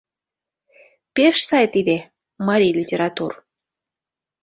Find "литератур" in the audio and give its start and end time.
2.79-3.31